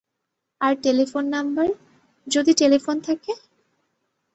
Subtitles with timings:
[0.61, 1.67] আর telephone number,
[2.27, 3.31] যদি telephone থাকে।